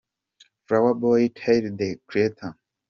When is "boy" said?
0.95-1.27